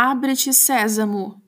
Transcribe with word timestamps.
Abre-te, 0.00 0.52
Sésamo! 0.52 1.42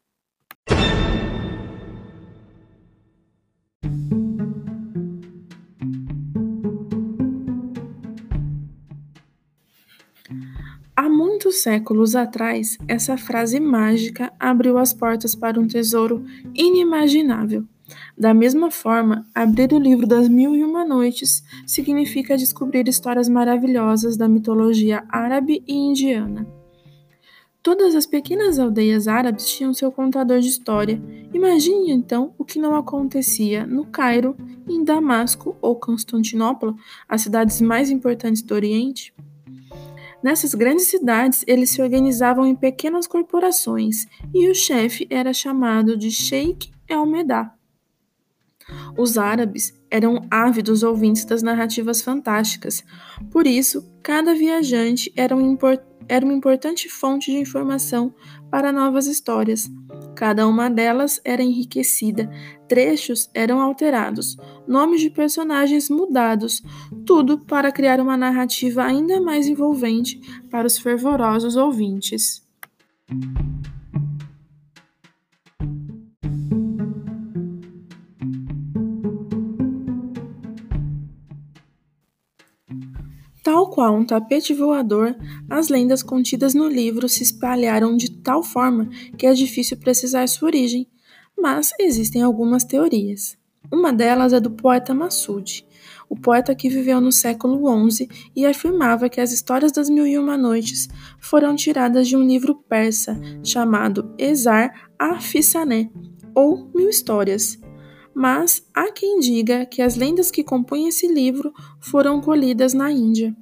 Há 10.96 11.08
muitos 11.08 11.62
séculos 11.62 12.16
atrás, 12.16 12.76
essa 12.88 13.16
frase 13.16 13.61
mágica 13.61 14.32
abriu 14.41 14.79
as 14.79 14.93
portas 14.93 15.37
para 15.37 15.61
um 15.61 15.69
tesouro 15.69 16.25
inimaginável. 16.53 17.64
Da 18.19 18.35
mesma 18.35 18.69
forma, 18.69 19.25
abrir 19.32 19.73
o 19.73 19.79
livro 19.79 20.09
das 20.09 20.29
Mil 20.29 20.57
e 20.57 20.64
Uma 20.64 20.85
Noites 20.85 21.45
significa 21.64 22.37
descobrir 22.37 22.89
histórias 22.89 23.29
maravilhosas 23.29 24.17
da 24.17 24.29
mitologia 24.29 25.05
árabe 25.09 25.62
e 25.69 25.73
indiana. 25.73 26.59
Todas 27.62 27.95
as 27.95 28.06
pequenas 28.06 28.58
aldeias 28.58 29.06
árabes 29.06 29.46
tinham 29.46 29.75
seu 29.75 29.93
contador 29.93 30.40
de 30.40 30.48
história. 30.48 31.00
Imagine 31.32 31.90
então 31.90 32.35
o 32.39 32.45
que 32.45 32.59
não 32.59 32.75
acontecia 32.75 33.66
no 33.66 33.85
Cairo, 33.85 34.35
em 34.66 34.83
Damasco 34.83 35.55
ou 35.61 35.77
Constantinopla, 35.77 36.75
as 37.07 37.21
cidades 37.21 37.61
mais 37.61 37.91
importantes 37.91 38.41
do 38.41 38.55
Oriente. 38.55 39.12
Nessas 40.23 40.55
grandes 40.55 40.87
cidades, 40.87 41.45
eles 41.47 41.71
se 41.71 41.83
organizavam 41.83 42.47
em 42.47 42.55
pequenas 42.55 43.07
corporações 43.07 44.07
e 44.35 44.49
o 44.49 44.55
chefe 44.55 45.07
era 45.11 45.33
chamado 45.33 45.97
de 45.97 46.11
Sheikh 46.11 46.71
El-Medá. 46.88 47.55
Os 48.97 49.19
árabes 49.19 49.80
eram 49.91 50.27
ávidos 50.30 50.83
ouvintes 50.83 51.25
das 51.25 51.43
narrativas 51.43 52.03
fantásticas, 52.03 52.85
por 53.30 53.47
isso, 53.47 53.91
cada 54.03 54.35
viajante 54.35 55.13
era, 55.16 55.35
um 55.37 55.53
import 55.53 55.80
era 56.09 56.25
uma 56.25 56.35
importante 56.35 56.89
fonte 56.89 57.30
de 57.30 57.39
informação 57.39 58.13
para 58.51 58.73
novas 58.73 59.07
histórias. 59.07 59.71
Cada 60.16 60.47
uma 60.47 60.69
delas 60.69 61.21
era 61.25 61.43
enriquecida, 61.43 62.29
trechos 62.68 63.30
eram 63.33 63.61
alterados, 63.61 64.36
nomes 64.66 65.00
de 65.00 65.08
personagens 65.08 65.88
mudados, 65.88 66.62
tudo 67.06 67.38
para 67.38 67.70
criar 67.70 68.00
uma 68.00 68.16
narrativa 68.16 68.83
ainda 68.83 69.20
mais 69.20 69.46
envolvente 69.46 70.20
para 70.50 70.66
os 70.66 70.78
fervorosos 70.78 71.56
ouvintes. 71.56 72.42
Tal 83.42 83.70
qual 83.70 83.96
um 83.96 84.05
tapete 84.05 84.52
voador, 84.52 85.16
as 85.48 85.69
lendas 85.69 86.02
contidas 86.02 86.55
no 86.55 86.69
livro 86.69 87.08
se 87.08 87.22
espalharam 87.22 87.96
de 87.96 88.10
tal 88.10 88.42
forma 88.42 88.88
que 89.16 89.27
é 89.27 89.33
difícil 89.33 89.78
precisar 89.78 90.27
sua 90.28 90.48
origem, 90.48 90.86
mas 91.38 91.72
existem 91.78 92.22
algumas 92.22 92.64
teorias. 92.64 93.38
Uma 93.72 93.92
delas 93.92 94.33
é 94.33 94.41
do 94.41 94.50
poeta 94.50 94.92
Massoud, 94.92 95.64
o 96.08 96.16
poeta 96.16 96.55
que 96.55 96.68
viveu 96.68 97.00
no 97.00 97.12
século 97.12 97.91
XI 97.91 98.08
e 98.34 98.44
afirmava 98.44 99.08
que 99.08 99.20
as 99.20 99.33
histórias 99.33 99.70
das 99.70 99.88
Mil 99.88 100.06
e 100.06 100.18
Uma 100.18 100.36
Noites 100.36 100.88
foram 101.18 101.55
tiradas 101.55 102.08
de 102.08 102.16
um 102.16 102.27
livro 102.27 102.55
persa 102.55 103.18
chamado 103.44 104.12
Ezar 104.18 104.91
Afisané, 104.98 105.88
ou 106.34 106.70
Mil 106.74 106.88
Histórias. 106.88 107.58
Mas 108.20 108.62
há 108.74 108.92
quem 108.92 109.18
diga 109.18 109.64
que 109.64 109.80
as 109.80 109.96
lendas 109.96 110.30
que 110.30 110.44
compõem 110.44 110.88
esse 110.88 111.08
livro 111.08 111.54
foram 111.80 112.20
colhidas 112.20 112.74
na 112.74 112.92
Índia. 112.92 113.34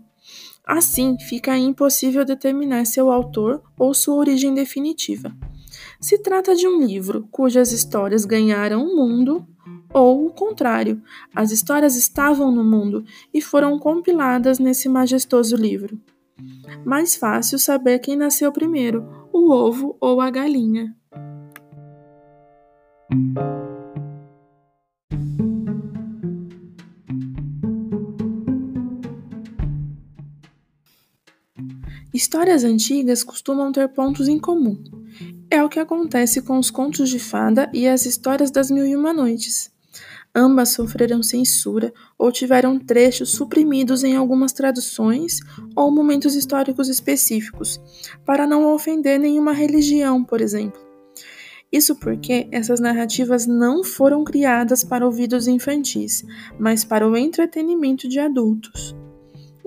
Assim, 0.65 1.19
fica 1.19 1.59
impossível 1.59 2.25
determinar 2.25 2.85
seu 2.85 3.11
autor 3.11 3.61
ou 3.77 3.93
sua 3.93 4.15
origem 4.15 4.55
definitiva. 4.55 5.37
Se 6.01 6.17
trata 6.19 6.55
de 6.55 6.69
um 6.69 6.81
livro 6.81 7.27
cujas 7.29 7.73
histórias 7.73 8.25
ganharam 8.25 8.87
o 8.87 8.95
mundo, 8.95 9.45
ou 9.93 10.27
o 10.27 10.31
contrário, 10.31 11.03
as 11.35 11.51
histórias 11.51 11.97
estavam 11.97 12.53
no 12.53 12.63
mundo 12.63 13.05
e 13.35 13.43
foram 13.43 13.81
compiladas 13.81 14.61
nesse 14.61 14.89
majestoso 14.89 15.57
livro. 15.57 16.01
Mais 16.85 17.17
fácil 17.17 17.59
saber 17.59 17.99
quem 17.99 18.15
nasceu 18.15 18.53
primeiro, 18.53 19.05
o 19.33 19.51
ovo 19.51 19.97
ou 20.01 20.21
a 20.21 20.31
galinha. 20.31 20.95
Histórias 32.19 32.65
antigas 32.65 33.23
costumam 33.23 33.71
ter 33.71 33.89
pontos 33.91 34.27
em 34.27 34.41
comum. 34.41 34.77
É 35.49 35.63
o 35.63 35.69
que 35.69 35.79
acontece 35.79 36.43
com 36.43 36.59
os 36.59 36.69
contos 36.69 37.09
de 37.11 37.21
fada 37.21 37.71
e 37.73 37.87
as 37.87 38.07
histórias 38.07 38.51
das 38.51 38.73
Mil 38.73 38.85
e 38.85 38.97
Uma 38.97 39.13
Noites. 39.13 39.71
Ambas 40.35 40.71
sofreram 40.71 41.23
censura 41.23 41.95
ou 42.19 42.33
tiveram 42.33 42.77
trechos 42.77 43.31
suprimidos 43.31 44.03
em 44.03 44.17
algumas 44.17 44.53
traduções 44.53 45.39
ou 45.77 45.93
momentos 45.93 46.35
históricos 46.35 46.89
específicos, 46.89 47.81
para 48.27 48.49
não 48.49 48.67
ofender 48.75 49.21
nenhuma 49.21 49.53
religião, 49.53 50.25
por 50.25 50.41
exemplo. 50.41 50.81
Isso 51.71 51.95
porque 51.95 52.49
essas 52.51 52.81
narrativas 52.81 53.47
não 53.47 53.85
foram 53.85 54.25
criadas 54.25 54.83
para 54.83 55.07
ouvidos 55.07 55.47
infantis, 55.47 56.25
mas 56.59 56.83
para 56.83 57.09
o 57.09 57.17
entretenimento 57.17 58.09
de 58.09 58.19
adultos. 58.19 58.97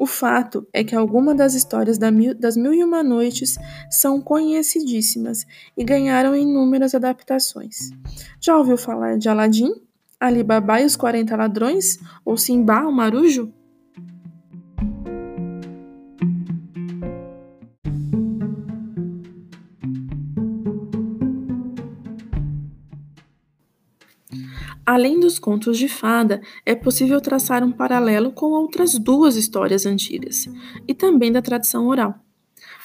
O 0.02 0.08
fato 0.08 0.68
é 0.74 0.84
que 0.84 0.96
algumas 0.96 1.38
das 1.38 1.54
histórias 1.54 1.96
das 1.96 2.58
Mil 2.58 2.74
e 2.74 2.84
Uma 2.84 3.04
Noites 3.04 3.56
são 3.88 4.20
conhecidíssimas 4.20 5.46
e 5.78 5.84
ganharam 5.84 6.36
inúmeras 6.36 6.96
adaptações. 6.96 7.92
Já 8.40 8.58
ouviu 8.58 8.80
falar 8.80 9.20
de 9.20 9.30
Aladim, 9.30 9.72
Alibaba 10.20 10.82
e 10.82 10.86
os 10.86 10.96
40 10.96 11.36
Ladrões? 11.36 12.00
Ou 12.26 12.36
Simba, 12.36 12.82
o 12.88 12.92
Marujo? 12.92 13.54
Além 24.86 25.20
dos 25.20 25.38
contos 25.40 25.78
de 25.78 25.88
fada, 25.88 26.42
é 26.66 26.76
possível 26.76 27.20
traçar 27.22 27.64
um 27.64 27.72
paralelo 27.72 28.32
com 28.32 28.48
outras 28.48 28.98
duas 28.98 29.36
histórias 29.36 29.86
antigas, 29.86 30.48
e 30.88 30.94
também 30.94 31.32
da 31.32 31.42
tradição 31.42 31.88
oral. 31.88 32.16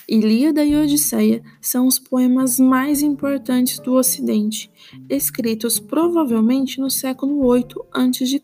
Ilíada 0.09 0.65
e 0.65 0.77
Odisseia 0.77 1.43
são 1.61 1.87
os 1.87 1.99
poemas 1.99 2.61
mais 2.61 3.03
importantes 3.03 3.81
do 3.81 3.95
Ocidente, 3.95 4.71
escritos 5.09 5.81
provavelmente 5.81 6.81
no 6.81 6.89
século 6.89 7.53
VIII 7.53 7.65
a.C. 7.93 8.41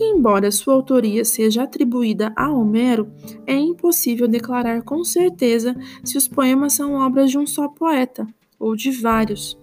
Embora 0.00 0.52
sua 0.52 0.74
autoria 0.74 1.24
seja 1.24 1.64
atribuída 1.64 2.32
a 2.36 2.50
Homero, 2.52 3.10
é 3.46 3.56
impossível 3.56 4.28
declarar 4.28 4.82
com 4.82 5.02
certeza 5.02 5.74
se 6.04 6.16
os 6.16 6.28
poemas 6.28 6.74
são 6.74 6.94
obras 6.94 7.30
de 7.30 7.38
um 7.38 7.46
só 7.46 7.66
poeta 7.66 8.26
ou 8.58 8.76
de 8.76 8.92
vários. 8.92 9.58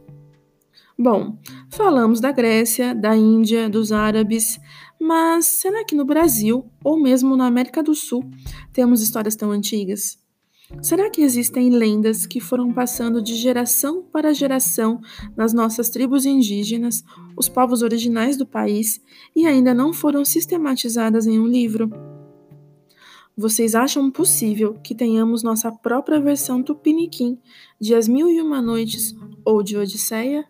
Bom, 1.01 1.35
falamos 1.71 2.19
da 2.19 2.31
Grécia, 2.31 2.93
da 2.93 3.17
Índia, 3.17 3.67
dos 3.67 3.91
árabes, 3.91 4.59
mas 4.99 5.47
será 5.47 5.83
que 5.83 5.95
no 5.95 6.05
Brasil, 6.05 6.69
ou 6.83 7.01
mesmo 7.01 7.35
na 7.35 7.47
América 7.47 7.81
do 7.81 7.95
Sul, 7.95 8.29
temos 8.71 9.01
histórias 9.01 9.35
tão 9.35 9.49
antigas? 9.49 10.19
Será 10.79 11.09
que 11.09 11.23
existem 11.23 11.71
lendas 11.71 12.27
que 12.27 12.39
foram 12.39 12.71
passando 12.71 13.19
de 13.19 13.33
geração 13.33 14.03
para 14.03 14.31
geração 14.31 15.01
nas 15.35 15.53
nossas 15.53 15.89
tribos 15.89 16.23
indígenas, 16.23 17.03
os 17.35 17.49
povos 17.49 17.81
originais 17.81 18.37
do 18.37 18.45
país, 18.45 19.01
e 19.35 19.47
ainda 19.47 19.73
não 19.73 19.91
foram 19.91 20.23
sistematizadas 20.23 21.25
em 21.25 21.39
um 21.39 21.47
livro? 21.47 21.89
Vocês 23.35 23.73
acham 23.73 24.11
possível 24.11 24.75
que 24.83 24.93
tenhamos 24.93 25.41
nossa 25.41 25.71
própria 25.71 26.19
versão 26.19 26.61
tupiniquim 26.61 27.39
de 27.79 27.95
As 27.95 28.07
Mil 28.07 28.29
e 28.29 28.39
Uma 28.39 28.61
Noites 28.61 29.15
ou 29.43 29.63
de 29.63 29.75
Odisseia? 29.75 30.45